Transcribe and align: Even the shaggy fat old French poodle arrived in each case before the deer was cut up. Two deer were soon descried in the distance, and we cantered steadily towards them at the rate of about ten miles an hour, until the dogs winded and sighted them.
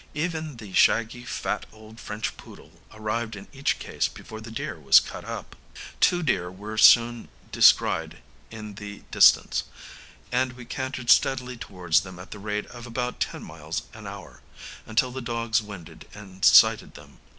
Even 0.15 0.57
the 0.57 0.73
shaggy 0.73 1.23
fat 1.25 1.67
old 1.71 1.99
French 1.99 2.35
poodle 2.35 2.81
arrived 2.91 3.35
in 3.35 3.47
each 3.53 3.77
case 3.77 4.07
before 4.07 4.41
the 4.41 4.49
deer 4.49 4.79
was 4.79 4.99
cut 4.99 5.23
up. 5.23 5.55
Two 5.99 6.23
deer 6.23 6.49
were 6.49 6.75
soon 6.75 7.27
descried 7.51 8.17
in 8.49 8.73
the 8.73 9.03
distance, 9.11 9.65
and 10.31 10.53
we 10.53 10.65
cantered 10.65 11.11
steadily 11.11 11.55
towards 11.55 11.99
them 12.01 12.17
at 12.17 12.31
the 12.31 12.39
rate 12.39 12.65
of 12.65 12.87
about 12.87 13.19
ten 13.19 13.43
miles 13.43 13.83
an 13.93 14.07
hour, 14.07 14.41
until 14.87 15.11
the 15.11 15.21
dogs 15.21 15.61
winded 15.61 16.07
and 16.15 16.43
sighted 16.43 16.95
them. 16.95 17.19